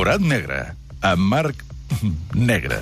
Forat 0.00 0.22
negre, 0.24 0.62
amb 1.04 1.26
Marc 1.28 1.58
Negre. 2.32 2.78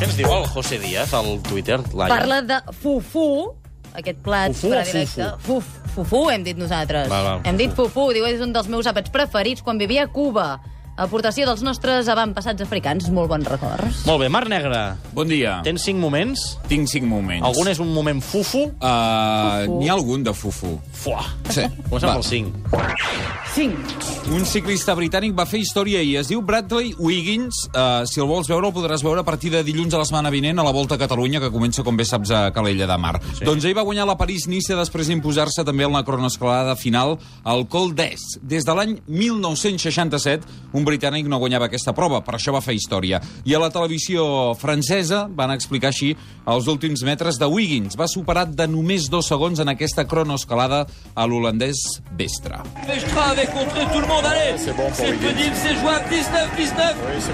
Què 0.00 0.08
ens 0.08 0.16
diu 0.18 0.32
el 0.34 0.48
José 0.50 0.80
Díaz 0.82 1.12
al 1.14 1.36
Twitter, 1.46 1.76
Laia? 1.94 2.10
Parla 2.10 2.40
de 2.42 2.56
fufu, 2.80 3.52
aquest 3.94 4.18
plat 4.26 4.50
Fufu 4.50 4.72
per 4.72 4.80
directe. 4.88 5.28
fufu? 5.38 5.60
Fuf, 5.62 5.92
fufu, 5.94 6.22
hem 6.34 6.42
dit 6.42 6.58
nosaltres. 6.58 7.06
Val, 7.06 7.22
val, 7.28 7.44
hem 7.46 7.60
dit 7.60 7.70
fufu, 7.78 8.08
diu, 8.16 8.26
és 8.26 8.42
un 8.42 8.50
dels 8.56 8.66
meus 8.66 8.90
àpats 8.90 9.14
preferits 9.14 9.62
quan 9.62 9.78
vivia 9.78 10.08
a 10.08 10.10
Cuba. 10.10 10.56
Aportació 10.98 11.46
dels 11.46 11.62
nostres 11.62 12.10
avantpassats 12.10 12.66
africans, 12.66 13.06
molt 13.14 13.30
bons 13.30 13.46
records. 13.46 14.02
Molt 14.10 14.24
bé, 14.26 14.28
Mar 14.28 14.48
Negre, 14.50 14.82
Bon 15.14 15.30
dia. 15.30 15.60
tens 15.62 15.86
cinc 15.86 16.02
moments? 16.02 16.58
Tinc 16.66 16.90
cinc 16.90 17.06
moments. 17.06 17.46
Algun 17.46 17.70
és 17.70 17.78
un 17.78 17.94
moment 17.94 18.18
fufu? 18.22 18.66
Uh, 18.74 19.62
Fufu. 19.62 19.78
N'hi 19.78 19.88
ha 19.88 19.94
algun 19.94 20.26
de 20.26 20.34
fufu. 20.34 20.80
Fuà. 20.92 21.22
Sí. 21.46 21.62
Comencem 21.86 22.10
Va. 22.10 22.16
amb 22.16 22.24
el 22.24 22.24
cinc. 22.26 23.33
5. 23.54 24.14
Un 24.34 24.42
ciclista 24.48 24.94
britànic 24.98 25.34
va 25.36 25.44
fer 25.46 25.60
història 25.60 26.00
i 26.02 26.14
es 26.18 26.30
diu 26.30 26.40
Bradley 26.42 26.94
Wiggins. 26.98 27.66
Uh, 27.68 28.02
si 28.08 28.18
el 28.18 28.26
vols 28.26 28.48
veure, 28.50 28.66
el 28.66 28.74
podràs 28.74 29.02
veure 29.04 29.20
a 29.20 29.26
partir 29.26 29.52
de 29.52 29.60
dilluns 29.62 29.94
a 29.94 30.00
la 30.00 30.06
setmana 30.08 30.32
vinent 30.32 30.58
a 30.58 30.64
la 30.66 30.72
Volta 30.74 30.96
a 30.96 30.98
Catalunya, 30.98 31.38
que 31.42 31.52
comença, 31.54 31.84
com 31.86 31.94
bé 31.94 32.06
saps, 32.08 32.32
a 32.34 32.40
Calella 32.56 32.88
de 32.90 32.96
Mar. 32.98 33.18
Sí. 33.22 33.44
Doncs 33.46 33.66
ell 33.68 33.76
va 33.76 33.84
guanyar 33.86 34.08
la 34.08 34.16
París-Nice 34.18 34.74
després 34.74 35.10
d'imposar-se 35.12 35.62
també 35.68 35.86
en 35.86 35.94
la 35.94 36.02
cronoescalada 36.02 36.74
final 36.80 37.14
al 37.44 37.66
Col 37.70 37.92
d'Es. 37.94 38.40
Des 38.42 38.66
de 38.66 38.74
l'any 38.74 38.96
1967, 39.06 40.50
un 40.74 40.88
britànic 40.88 41.28
no 41.30 41.38
guanyava 41.38 41.68
aquesta 41.68 41.94
prova, 41.94 42.24
per 42.26 42.34
això 42.40 42.56
va 42.56 42.64
fer 42.64 42.74
història. 42.74 43.20
I 43.44 43.54
a 43.54 43.62
la 43.62 43.70
televisió 43.70 44.56
francesa 44.58 45.28
van 45.30 45.54
explicar 45.54 45.92
així 45.92 46.14
els 46.50 46.66
últims 46.72 47.04
metres 47.06 47.38
de 47.38 47.46
Wiggins. 47.46 47.94
Va 48.00 48.08
superar 48.10 48.48
de 48.50 48.66
només 48.72 49.06
dos 49.12 49.28
segons 49.30 49.62
en 49.62 49.70
aquesta 49.76 50.08
cronoescalada 50.08 50.86
a 51.14 51.28
l'holandès 51.28 51.84
Vestra. 52.18 52.64
Vestra 52.88 53.43
contré 53.46 53.80
tout 53.92 54.00
le 54.00 54.06
monde. 54.06 54.24
Allez, 54.24 54.56
c'est 54.58 54.74
pénible, 54.74 55.54
c'est 55.54 55.76
jouable. 55.76 56.04
19-19 56.10 56.80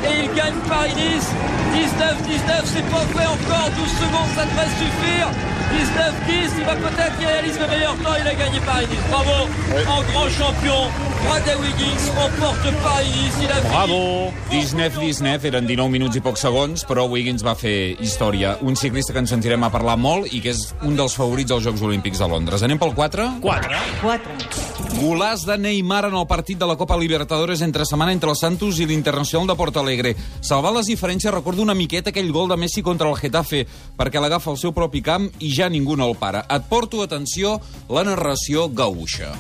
et 0.09 0.25
il 0.25 0.35
gagne 0.35 0.55
Paris-Nice. 0.69 1.31
19-19, 1.75 2.63
c'est 2.65 2.89
pas 2.91 3.05
fait 3.15 3.27
encore. 3.27 3.71
12 3.77 3.89
secondes, 3.89 4.31
ça 4.35 4.45
devrait 4.45 4.73
suffire. 4.79 5.29
19-10, 5.71 6.59
il 6.59 6.65
va 6.65 6.75
peut-être 6.77 7.21
y 7.21 7.27
réalise 7.27 7.59
le 7.59 7.67
meilleur 7.69 7.97
temps. 7.99 8.17
Il 8.21 8.27
a 8.27 8.35
gagné 8.35 8.61
Paris-Nice. 8.61 9.07
Bravo, 9.11 9.49
en 9.89 10.03
grand 10.11 10.29
champion. 10.31 10.91
Bradley 11.27 11.57
Wiggins 11.57 12.05
remporte 12.17 12.73
Paris-Nice. 12.83 13.37
Il 13.43 13.51
a 13.51 13.55
fini 13.55 13.71
Bravo! 13.71 14.33
19-19, 14.51 15.45
eren 15.51 15.67
19 15.67 15.91
minuts 15.91 16.17
i 16.17 16.23
pocs 16.25 16.43
segons, 16.47 16.85
però 16.89 17.07
Wiggins 17.11 17.45
va 17.47 17.55
fer 17.55 17.97
història. 18.01 18.57
Un 18.63 18.77
ciclista 18.77 19.13
que 19.13 19.23
ens 19.23 19.31
sentirem 19.31 19.63
a 19.67 19.71
parlar 19.71 19.99
molt 20.01 20.33
i 20.33 20.41
que 20.41 20.55
és 20.55 20.71
un 20.87 20.97
dels 20.99 21.15
favorits 21.15 21.53
als 21.53 21.67
Jocs 21.69 21.85
Olímpics 21.87 22.23
de 22.23 22.31
Londres. 22.31 22.65
Anem 22.67 22.81
pel 22.81 22.95
4? 22.97 23.29
4. 23.45 23.85
4. 24.01 24.81
Golàs 25.01 25.45
de 25.47 25.57
Neymar 25.61 26.07
en 26.09 26.17
el 26.19 26.27
partit 26.27 26.59
de 26.59 26.67
la 26.67 26.77
Copa 26.77 26.97
Libertadores 26.99 27.61
entre 27.63 27.87
setmana 27.87 28.13
entre 28.13 28.31
el 28.33 28.37
Santos 28.37 28.81
i 28.81 28.87
l'Internacional 28.89 29.47
de 29.49 29.57
Porto 29.57 29.81
Alegre. 29.81 30.15
Salvar 30.41 30.73
les 30.75 30.89
diferències 30.91 31.33
recorda 31.33 31.63
una 31.63 31.77
miqueta 31.79 32.11
aquell 32.11 32.33
gol 32.33 32.49
de 32.51 32.57
Messi 32.59 32.83
contra 32.83 33.09
el 33.09 33.17
Getafe, 33.21 33.67
perquè 33.97 34.21
l'agafa 34.21 34.51
al 34.51 34.59
seu 34.59 34.73
propi 34.73 35.03
camp 35.05 35.29
i 35.39 35.53
ja 35.55 35.60
ningú 35.69 35.97
no 35.97 36.09
el 36.09 36.17
para. 36.17 36.47
Et 36.49 36.63
porto, 36.63 37.03
atenció, 37.03 37.61
la 37.89 38.05
narració 38.05 38.69
gaúcha. 38.69 39.35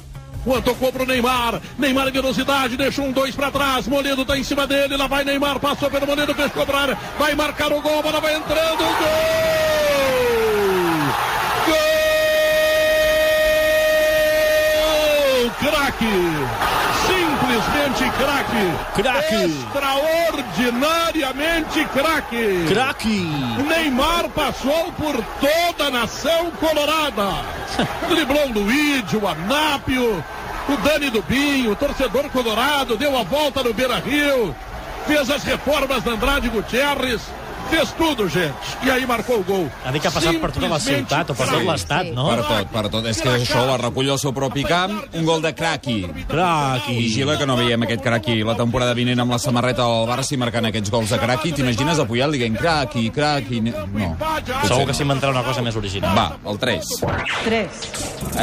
Juan 0.44 0.62
tocou 0.62 0.90
pro 0.92 1.04
Neymar. 1.06 1.60
Neymar 1.78 2.08
em 2.08 2.12
velocidade, 2.12 2.76
deixou 2.76 3.04
um 3.04 3.12
dois 3.12 3.34
pra 3.34 3.50
trás. 3.50 3.86
Moledo 3.86 4.24
tá 4.24 4.36
em 4.38 4.44
cima 4.44 4.66
dele. 4.66 4.96
Lá 4.96 5.06
vai 5.06 5.24
Neymar, 5.24 5.60
passou 5.60 5.91
pelo 5.91 6.06
Moledo, 6.06 6.34
fez 6.34 6.52
cobrar. 6.52 6.98
Vai 7.18 7.34
marcar 7.34 7.72
o 7.72 7.80
gol, 7.80 7.98
a 7.98 8.02
bola 8.02 8.20
vai 8.20 8.36
entrando. 8.36 8.78
Gol! 8.78 8.86
Gol! 15.26 15.50
Craque! 15.58 16.06
Simplesmente 17.06 18.10
craque! 19.02 19.44
Extraordinariamente 19.44 21.84
craque! 21.86 22.64
Craque! 22.69 23.26
Neymar 23.69 24.28
passou 24.30 24.92
por 24.92 25.16
toda 25.41 25.86
a 25.86 25.91
nação 25.91 26.50
colorada. 26.52 27.44
Driblou 28.08 28.47
o 28.47 28.52
Luigi, 28.52 29.16
o 29.16 29.26
Anápio, 29.26 30.25
o 30.69 30.76
Dani 30.84 31.10
Dubinho, 31.10 31.72
o 31.72 31.76
torcedor 31.76 32.28
colorado, 32.30 32.97
deu 32.97 33.19
a 33.19 33.22
volta 33.22 33.62
no 33.62 33.75
Beira 33.75 33.98
Rio, 33.98 34.54
fez 35.06 35.30
as 35.30 35.44
reformas 35.44 36.02
da 36.02 36.12
Andrade 36.12 36.48
Gutierrez, 36.48 37.20
fez 37.70 37.92
tudo, 37.97 38.28
gente. 38.28 38.54
E 38.84 38.91
aí 38.91 39.06
marcou 39.06 39.41
o 39.41 39.44
gol. 39.44 39.66
Ha 39.84 39.92
dit 39.94 40.03
que 40.03 40.08
ha 40.08 40.12
passat 40.12 40.38
per 40.42 40.50
tota 40.53 40.69
la 40.69 40.81
ciutat 40.82 41.31
o 41.32 41.36
per 41.38 41.48
tot 41.48 41.64
l'estat, 41.66 42.10
no? 42.14 42.26
Per 42.28 42.42
tot, 42.44 42.72
per 42.75 42.84
tot. 42.92 43.08
És 43.10 43.20
que 43.22 43.32
això 43.38 43.64
la 43.69 43.76
recull 43.81 44.10
al 44.10 44.19
seu 44.20 44.34
propi 44.36 44.64
camp. 44.66 44.97
Un 45.16 45.25
gol 45.28 45.42
de 45.44 45.54
Craqui. 45.56 45.98
Craqui. 46.28 46.97
Vigila 46.98 47.38
que 47.41 47.48
no 47.48 47.56
veiem 47.60 47.86
aquest 47.86 48.03
Craqui 48.04 48.41
la 48.47 48.56
temporada 48.58 48.94
vinent 48.98 49.22
amb 49.22 49.34
la 49.36 49.41
samarreta 49.42 49.86
del 49.86 50.08
Barça 50.10 50.34
i 50.34 50.41
marcant 50.41 50.69
aquests 50.69 50.92
gols 50.92 51.14
de 51.14 51.20
Craqui. 51.22 51.54
T'imagines 51.56 52.00
a 52.03 52.06
Puyol 52.08 52.36
dient 52.36 52.58
Craqui, 52.58 53.08
Craqui... 53.14 53.62
No. 53.70 54.12
Segur 54.66 54.87
que 54.88 54.97
s'inventarà 54.97 55.32
una 55.34 55.44
cosa 55.47 55.62
més 55.64 55.76
original. 55.78 56.16
Va, 56.16 56.28
el 56.50 56.58
3. 56.60 56.92
3. 57.47 57.87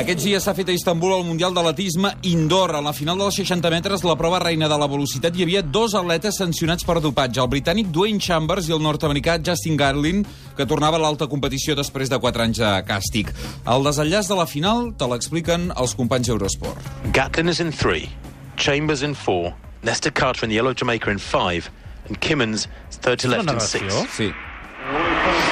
Aquests 0.01 0.23
dies 0.23 0.43
s'ha 0.43 0.53
fet 0.57 0.69
a 0.69 0.75
Istanbul 0.75 1.17
el 1.17 1.25
Mundial 1.27 1.53
d'Atletisme 1.55 2.13
Indoor. 2.29 2.77
A 2.77 2.83
la 2.85 2.93
final 2.95 3.19
dels 3.19 3.37
60 3.39 3.71
metres, 3.73 4.03
la 4.07 4.17
prova 4.19 4.39
reina 4.43 4.69
de 4.69 4.77
la 4.79 4.89
velocitat, 4.89 5.35
hi 5.35 5.45
havia 5.45 5.63
dos 5.63 5.95
atletes 5.97 6.39
sancionats 6.39 6.85
per 6.87 6.99
dopatge, 7.03 7.41
el 7.41 7.51
britànic 7.51 7.91
Dwayne 7.93 8.21
Chambers 8.23 8.69
i 8.69 8.75
el 8.75 8.83
nord-americà 8.83 9.16
Justin 9.23 9.77
Gatlin, 9.77 10.25
que 10.57 10.65
tornava 10.65 10.97
a 10.97 11.01
l'alta 11.01 11.27
competició 11.27 11.75
després 11.75 12.09
de 12.09 12.17
4 12.19 12.43
anys 12.43 12.59
de 12.63 12.71
càstig. 12.87 13.31
El 13.67 13.83
desenllaç 13.83 14.27
de 14.27 14.35
la 14.39 14.45
final 14.49 14.91
te 14.97 15.07
l'expliquen 15.07 15.71
els 15.75 15.95
companys 15.95 16.29
Eurosport. 16.29 16.77
Gatlin 17.13 17.49
is 17.49 17.59
in 17.59 17.71
three, 17.71 18.09
Chambers 18.57 19.03
in 19.03 19.13
four, 19.15 19.53
Nesta 19.83 20.11
Carter 20.11 20.45
in 20.45 20.49
the 20.49 20.55
yellow 20.55 20.73
Jamaica 20.73 21.11
in 21.11 21.19
five, 21.19 21.69
and 22.07 22.19
Kimmins 22.19 22.67
third 22.91 23.19
to 23.19 23.27
left 23.27 23.49
in 23.49 23.59
six. 23.59 23.83
narració? 23.83 24.07
Sí. 24.15 24.33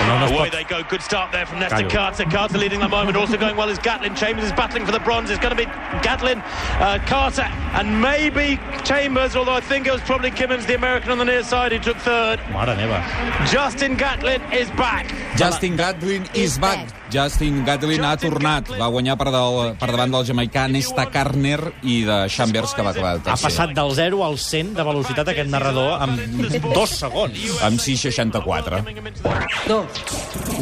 No, 0.07 0.27
no 0.27 0.37
Away 0.37 0.49
they 0.49 0.63
go. 0.63 0.83
Good 0.83 1.01
start 1.01 1.31
there 1.31 1.45
from 1.45 1.59
Nesta 1.59 1.77
Callo. 1.77 1.89
Carter. 1.89 2.25
Carter 2.25 2.57
leading 2.57 2.79
the 2.79 2.87
moment. 2.87 3.17
Also 3.17 3.37
going 3.37 3.55
well 3.55 3.69
is 3.69 3.79
Gatlin. 3.79 4.15
Chambers 4.15 4.45
is 4.45 4.51
battling 4.51 4.85
for 4.85 4.91
the 4.91 4.99
bronze. 4.99 5.29
It's 5.29 5.39
going 5.39 5.55
to 5.55 5.57
be 5.57 5.65
Gatlin, 6.01 6.41
uh, 6.41 6.99
Carter, 7.05 7.41
and 7.73 8.01
maybe 8.01 8.59
Chambers. 8.83 9.35
Although 9.35 9.53
I 9.53 9.61
think 9.61 9.87
it 9.87 9.91
was 9.91 10.01
probably 10.01 10.31
Kimmins, 10.31 10.67
the 10.67 10.75
American 10.75 11.11
on 11.11 11.17
the 11.17 11.25
near 11.25 11.43
side, 11.43 11.71
who 11.71 11.79
took 11.79 11.97
third. 11.97 12.39
Mare 12.51 12.75
meva. 12.75 13.51
Justin 13.51 13.95
Gatlin 13.95 14.41
is 14.53 14.69
back. 14.71 15.13
Justin 15.35 15.75
Gatlin 15.75 16.27
is 16.33 16.57
back. 16.57 16.87
Justin 17.13 17.63
Gatlin 17.65 18.03
ha 18.03 18.15
tornat. 18.17 18.69
Va 18.79 18.87
guanyar 18.91 19.15
per, 19.19 19.29
del, 19.33 19.75
per 19.79 19.89
davant 19.91 20.11
del 20.15 20.25
jamaicà 20.27 20.65
Nesta 20.71 21.05
Carner 21.13 21.59
i 21.83 22.01
de 22.07 22.17
Chambers, 22.31 22.73
que 22.75 22.83
va 22.85 22.91
acabar 22.95 23.15
Ha 23.17 23.23
tercer. 23.29 23.45
passat 23.49 23.73
del 23.77 23.93
0 23.95 24.23
al 24.25 24.37
100 24.41 24.73
de 24.75 24.83
velocitat 24.87 25.29
aquest 25.33 25.49
narrador 25.49 26.01
en 26.03 26.15
dos 26.73 26.95
segons. 26.99 27.37
Amb 27.63 27.79
6,64. 27.79 28.83
2. 29.67 29.85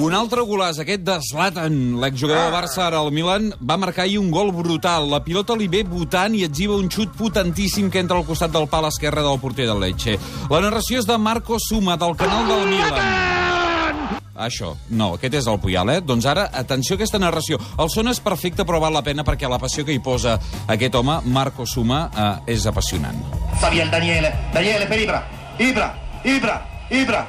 Un 0.03 0.13
altre 0.17 0.41
golàs, 0.47 0.79
aquest 0.81 1.03
de 1.05 1.17
Zlatan, 1.21 1.75
l'exjugador 2.01 2.47
del 2.49 2.55
Barça, 2.55 2.87
ara 2.87 2.99
al 3.03 3.11
Milan, 3.13 3.51
va 3.61 3.77
marcar 3.77 4.05
ahir 4.07 4.17
un 4.19 4.31
gol 4.33 4.51
brutal. 4.51 5.09
La 5.11 5.21
pilota 5.23 5.55
li 5.55 5.67
ve 5.69 5.83
votant 5.85 6.33
i 6.35 6.43
etziba 6.47 6.75
un 6.75 6.89
xut 6.89 7.13
potentíssim 7.17 7.91
que 7.93 8.01
entra 8.01 8.17
al 8.17 8.25
costat 8.25 8.51
del 8.51 8.67
pal 8.71 8.87
esquerre 8.89 9.21
del 9.25 9.39
porter 9.39 9.67
del 9.69 9.79
Lecce. 9.83 10.17
La 10.49 10.61
narració 10.65 10.99
és 10.99 11.05
de 11.09 11.17
Marco 11.17 11.57
Suma, 11.61 11.95
del 11.97 12.17
canal 12.17 12.47
del 12.49 12.67
Milan. 12.73 13.32
Això, 14.33 14.71
no, 14.89 15.11
aquest 15.13 15.35
és 15.37 15.47
el 15.47 15.59
Puyal, 15.61 15.91
eh? 15.93 15.99
Doncs 16.01 16.25
ara, 16.25 16.47
atenció 16.57 16.95
a 16.95 16.97
aquesta 16.97 17.19
narració. 17.21 17.59
El 17.77 17.91
son 17.93 18.09
és 18.09 18.19
perfecte, 18.23 18.65
però 18.65 18.79
val 18.81 18.95
la 18.95 19.03
pena 19.05 19.21
perquè 19.23 19.49
la 19.49 19.59
passió 19.61 19.85
que 19.85 19.93
hi 19.93 20.01
posa 20.01 20.39
aquest 20.67 20.95
home, 20.97 21.19
Marco 21.25 21.67
Suma, 21.69 22.07
eh, 22.09 22.53
és 22.55 22.65
apassionant. 22.65 23.21
Il 23.73 23.91
Daniele, 23.91 24.33
Daniele 24.53 24.87
per 24.87 24.99
Ibra, 24.99 25.23
Ibra, 25.59 25.93
Ibra, 26.23 26.57
Ibra, 26.89 27.27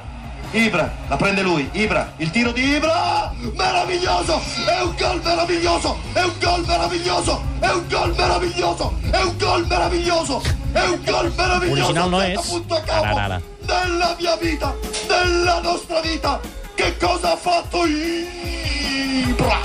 Ibra, 0.54 0.92
la 1.08 1.16
prende 1.16 1.42
lui, 1.42 1.68
Ibra, 1.72 2.14
il 2.18 2.30
tiro 2.30 2.52
di 2.52 2.62
Ibra, 2.62 3.32
meraviglioso, 3.54 4.40
è 4.64 4.80
un 4.82 4.94
gol 4.96 5.20
meraviglioso, 5.22 5.96
è 6.12 6.22
un 6.22 6.32
gol 6.40 6.64
meraviglioso, 6.64 7.42
è 7.58 7.70
un 7.70 7.88
gol 7.88 8.14
meraviglioso, 8.16 8.94
è 9.10 9.20
un 9.20 9.36
gol 9.36 9.66
meraviglioso, 9.66 10.42
è 10.72 10.84
un 10.84 11.00
gol 11.04 11.32
meraviglioso, 11.36 11.82
Original 11.82 12.08
no 12.08 12.22
és. 12.22 12.62
Ara, 12.88 13.24
ara. 13.24 13.42
della 13.60 14.16
mia 14.18 14.36
vita, 14.36 14.74
della 15.08 15.60
nostra 15.60 16.00
vita, 16.00 16.40
che 16.74 16.96
cosa 16.98 17.32
ha 17.32 17.36
fatto 17.36 17.86
Ibra? 17.86 19.60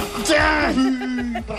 Ibra. 0.71 1.57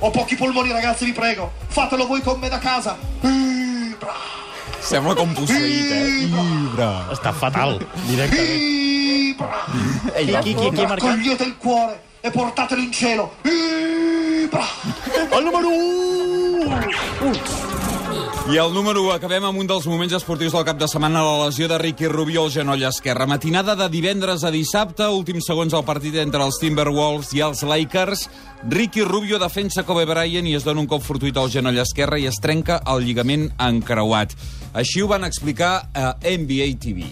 Ho 0.00 0.10
pochi 0.10 0.36
polmoni 0.36 0.72
ragazzi, 0.72 1.04
vi 1.04 1.12
prego, 1.12 1.52
fatelo 1.68 2.06
voi 2.06 2.20
con 2.20 2.38
me 2.38 2.48
da 2.48 2.58
casa, 2.58 2.96
Ibra. 3.22 4.40
Sembla 4.82 5.14
com 5.14 5.30
posseït, 5.32 5.90
eh? 5.94 6.26
Ibra. 6.26 7.06
Està 7.14 7.30
fatal, 7.32 7.78
directament. 8.08 8.70
Ibra! 9.32 9.64
Ei, 10.16 10.26
qui, 10.42 10.54
qui, 10.54 10.70
qui 10.74 10.82
ha 10.82 10.88
marcat? 10.88 11.08
Raccogliete 11.08 11.44
il 11.44 11.56
cuore 11.56 12.00
e 12.20 12.30
portatelo 12.30 12.82
in 12.82 12.92
cielo. 12.92 13.32
Ibra! 13.46 14.66
El 15.30 15.44
número 15.44 15.68
1! 15.70 17.71
I 18.50 18.56
el 18.58 18.74
número 18.74 19.04
1, 19.04 19.12
acabem 19.14 19.44
amb 19.46 19.60
un 19.62 19.68
dels 19.70 19.84
moments 19.86 20.16
esportius 20.16 20.50
del 20.56 20.64
cap 20.66 20.74
de 20.76 20.88
setmana, 20.90 21.20
la 21.22 21.44
lesió 21.46 21.68
de 21.70 21.76
Ricky 21.78 22.08
Rubio 22.10 22.42
al 22.42 22.50
genoll 22.50 22.82
esquerre. 22.82 23.22
Matinada 23.30 23.76
de 23.78 23.86
divendres 23.88 24.42
a 24.42 24.50
dissabte, 24.50 25.06
últims 25.14 25.46
segons 25.46 25.70
del 25.70 25.84
partit 25.86 26.16
entre 26.18 26.42
els 26.42 26.58
Timberwolves 26.58 27.30
i 27.38 27.42
els 27.46 27.62
Lakers. 27.62 28.24
Ricky 28.66 29.04
Rubio 29.06 29.38
defensa 29.38 29.84
Kobe 29.86 30.08
Bryant 30.10 30.48
i 30.50 30.56
es 30.58 30.66
dona 30.66 30.82
un 30.82 30.88
cop 30.90 31.04
fortuit 31.06 31.38
al 31.38 31.52
genoll 31.54 31.78
esquerre 31.84 32.18
i 32.18 32.26
es 32.26 32.40
trenca 32.42 32.80
el 32.90 33.06
lligament 33.06 33.46
encreuat. 33.62 34.34
Així 34.74 35.06
ho 35.06 35.08
van 35.14 35.22
explicar 35.22 35.86
a 35.94 36.16
NBA 36.18 36.68
TV. 36.82 37.06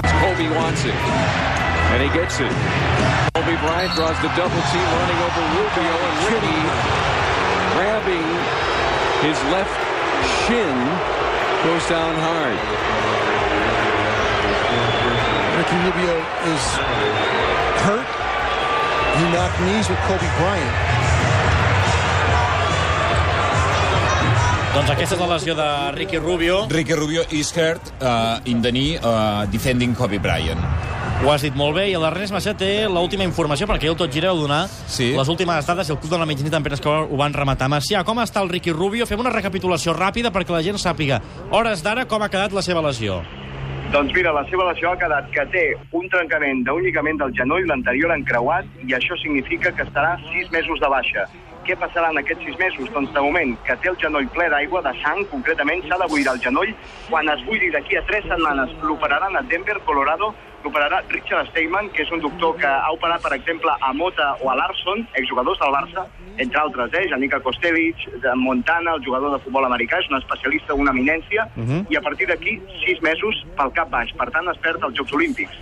Kobe 0.00 0.48
wants 0.56 0.88
it. 0.88 0.96
And 1.92 2.00
he 2.00 2.08
gets 2.16 2.40
it. 2.40 2.56
Kobe 3.36 3.52
Bryant 3.60 3.94
draws 4.00 4.16
the 4.24 4.32
double 4.32 4.64
team 4.72 4.88
running 4.96 5.22
over 5.28 5.44
Rubio 5.60 5.94
and 6.08 6.18
Ricky 6.32 6.58
grabbing 7.76 8.26
his 9.28 9.38
left 9.52 9.89
shin 10.44 10.76
goes 11.64 11.84
down 11.88 12.14
hard. 12.20 12.58
Ricky 15.58 15.76
Rubio 15.84 16.16
is 16.52 16.64
hurt. 17.84 18.08
He 19.18 19.24
knocked 19.32 19.60
knees 19.60 19.88
with 19.88 20.00
Kobe 20.08 20.28
Bryant. 20.38 20.76
Doncs 24.70 24.90
aquesta 24.94 25.16
és 25.16 25.20
la 25.20 25.26
lesió 25.32 25.54
de 25.58 25.68
Ricky 25.96 26.18
Rubio. 26.22 26.60
Ricky 26.70 26.94
Rubio 26.94 27.24
is 27.34 27.50
hurt 27.50 27.90
uh, 28.00 28.38
in 28.46 28.62
the 28.62 28.70
knee 28.70 28.98
uh, 29.02 29.44
defending 29.50 29.94
Kobe 29.94 30.18
Bryant. 30.18 30.62
Ho 31.22 31.28
has 31.30 31.42
dit 31.44 31.52
molt 31.54 31.74
bé, 31.76 31.82
i 31.90 31.96
l'Ernest 32.00 32.32
Massé 32.32 32.54
té 32.56 32.68
l'última 32.88 33.26
informació, 33.26 33.66
perquè 33.68 33.90
el 33.90 33.96
Tot 34.00 34.12
Gira 34.12 34.30
heu 34.30 34.38
donar 34.40 34.62
Sí. 34.88 35.10
les 35.16 35.28
últimes 35.28 35.66
dades 35.66 35.88
i 35.88 35.92
el 35.92 35.98
Club 35.98 36.12
de 36.12 36.18
la 36.18 36.24
Mitjanit 36.26 36.54
en 36.54 36.62
Penes 36.62 36.80
que 36.80 36.88
ho 36.88 37.16
van 37.16 37.34
rematar. 37.34 37.68
Macià, 37.68 38.02
com 38.04 38.16
està 38.18 38.40
el 38.40 38.48
Ricky 38.48 38.72
Rubio? 38.72 39.04
Fem 39.06 39.20
una 39.20 39.28
recapitulació 39.30 39.92
ràpida 39.92 40.32
perquè 40.32 40.50
la 40.50 40.62
gent 40.62 40.78
sàpiga, 40.78 41.20
hores 41.50 41.82
d'ara, 41.82 42.06
com 42.06 42.22
ha 42.22 42.30
quedat 42.30 42.52
la 42.52 42.62
seva 42.62 42.80
lesió. 42.80 43.20
Doncs 43.92 44.14
mira, 44.14 44.32
la 44.32 44.44
seva 44.48 44.72
lesió 44.72 44.92
ha 44.92 44.96
quedat 44.96 45.30
que 45.30 45.44
té 45.52 45.76
un 45.92 46.08
trencament 46.08 46.64
d'un 46.64 46.80
lligament 46.80 47.18
del 47.18 47.32
genoll, 47.34 47.66
l'anterior 47.66 48.12
encreuat, 48.16 48.64
i 48.86 48.94
això 48.94 49.14
significa 49.20 49.72
que 49.72 49.82
estarà 49.82 50.16
sis 50.32 50.50
mesos 50.50 50.80
de 50.80 50.88
baixa. 50.88 51.26
Què 51.66 51.76
passarà 51.76 52.10
en 52.10 52.18
aquests 52.18 52.44
sis 52.44 52.58
mesos? 52.58 52.90
Doncs 52.94 53.12
de 53.12 53.20
moment, 53.20 53.56
que 53.66 53.76
té 53.82 53.90
el 53.90 53.98
genoll 54.00 54.28
ple 54.34 54.48
d'aigua, 54.48 54.80
de 54.82 54.92
sang, 55.02 55.24
concretament, 55.30 55.82
s'ha 55.86 55.98
de 56.00 56.08
buidar 56.08 56.34
el 56.34 56.40
genoll. 56.40 56.72
Quan 57.08 57.28
es 57.28 57.42
buidi 57.46 57.70
d'aquí 57.70 57.96
a 57.96 58.04
tres 58.08 58.24
setmanes, 58.24 58.72
l'operaran 58.82 59.36
a 59.36 59.42
Denver, 59.42 59.78
Colorado, 59.84 60.34
l'operarà 60.64 61.02
Richard 61.08 61.48
Steinman, 61.50 61.88
que 61.90 62.02
és 62.02 62.10
un 62.12 62.20
doctor 62.20 62.56
que 62.56 62.66
ha 62.66 62.90
operat, 62.92 63.22
per 63.22 63.32
exemple, 63.36 63.70
a 63.80 63.92
Mota 63.92 64.34
o 64.40 64.50
a 64.50 64.56
Larson, 64.56 65.06
exjugadors 65.14 65.58
del 65.58 65.72
Barça, 65.72 66.06
entre 66.38 66.60
altres, 66.60 66.92
eh? 66.94 67.08
Janica 67.08 67.40
Kostevich, 67.40 68.08
de 68.20 68.34
Montana, 68.34 68.94
el 68.94 69.04
jugador 69.04 69.32
de 69.36 69.44
futbol 69.44 69.64
americà, 69.64 70.00
és 70.00 70.10
un 70.10 70.18
especialista, 70.18 70.74
una 70.74 70.92
eminència, 70.92 71.48
Mhm. 71.56 71.86
i 71.90 71.96
a 71.96 72.00
partir 72.00 72.26
d'aquí, 72.26 72.60
sis 72.84 73.00
mesos 73.02 73.44
pel 73.56 73.72
cap 73.72 73.90
baix. 73.90 74.12
Per 74.14 74.30
tant, 74.30 74.48
es 74.48 74.58
perd 74.58 74.82
als 74.84 74.94
Jocs 74.94 75.12
Olímpics. 75.12 75.56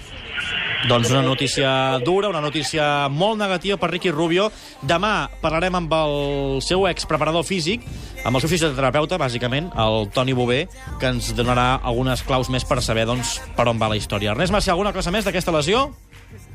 Doncs 0.87 1.11
una 1.11 1.23
notícia 1.23 1.99
dura, 1.99 2.29
una 2.29 2.41
notícia 2.41 3.09
molt 3.11 3.39
negativa 3.41 3.77
per 3.77 3.91
Ricky 3.91 4.13
Rubio. 4.15 4.47
Demà 4.87 5.27
parlarem 5.43 5.75
amb 5.75 5.95
el 5.97 6.15
seu 6.63 6.87
ex-preparador 6.87 7.43
físic, 7.43 7.83
amb 8.23 8.39
el 8.39 8.45
seu 8.45 8.53
fisioterapeuta, 8.53 9.19
bàsicament, 9.19 9.73
el 9.75 10.07
Toni 10.15 10.37
Bové, 10.39 10.69
que 11.01 11.11
ens 11.11 11.33
donarà 11.35 11.81
algunes 11.83 12.23
claus 12.23 12.47
més 12.53 12.65
per 12.69 12.79
saber 12.85 13.09
doncs, 13.11 13.41
per 13.59 13.67
on 13.67 13.81
va 13.81 13.91
la 13.91 13.99
història. 13.99 14.37
Ernest 14.37 14.55
Macià, 14.55 14.77
alguna 14.77 14.95
cosa 14.95 15.11
més 15.11 15.27
d'aquesta 15.27 15.57
lesió? 15.57 15.89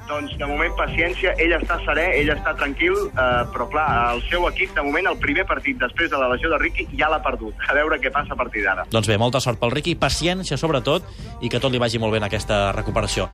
Doncs 0.08 0.34
de 0.40 0.48
moment 0.48 0.74
paciència, 0.78 1.32
ell 1.40 1.54
està 1.56 1.78
serè, 1.84 2.10
ell 2.20 2.32
està 2.34 2.52
tranquil, 2.60 2.96
eh, 3.10 3.28
però 3.54 3.70
clar, 3.72 3.88
el 4.16 4.24
seu 4.28 4.44
equip 4.50 4.74
de 4.76 4.84
moment 4.84 5.08
el 5.12 5.20
primer 5.20 5.46
partit 5.50 5.80
després 5.80 6.12
de 6.12 6.20
la 6.20 6.28
lesió 6.34 6.52
de 6.52 6.60
Ricky 6.60 6.88
ja 7.00 7.08
l'ha 7.12 7.22
perdut. 7.24 7.56
A 7.68 7.76
veure 7.76 8.00
què 8.04 8.12
passa 8.12 8.36
a 8.36 8.40
partir 8.40 8.64
d'ara. 8.64 8.86
Doncs 8.92 9.08
bé, 9.08 9.18
molta 9.18 9.40
sort 9.44 9.60
pel 9.60 9.72
Ricky, 9.72 9.96
paciència 10.00 10.60
sobretot, 10.60 11.08
i 11.42 11.52
que 11.52 11.60
tot 11.64 11.72
li 11.72 11.82
vagi 11.82 12.04
molt 12.04 12.16
bé 12.16 12.20
en 12.24 12.28
aquesta 12.28 12.66
recuperació. 12.76 13.32